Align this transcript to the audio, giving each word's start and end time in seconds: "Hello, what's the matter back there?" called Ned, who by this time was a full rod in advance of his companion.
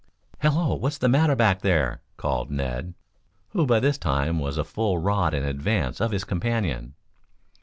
"Hello, 0.41 0.73
what's 0.73 0.97
the 0.97 1.07
matter 1.07 1.35
back 1.35 1.61
there?" 1.61 2.01
called 2.17 2.49
Ned, 2.49 2.95
who 3.49 3.67
by 3.67 3.79
this 3.79 3.99
time 3.99 4.39
was 4.39 4.57
a 4.57 4.63
full 4.63 4.97
rod 4.97 5.35
in 5.35 5.45
advance 5.45 6.01
of 6.01 6.09
his 6.09 6.23
companion. 6.23 6.95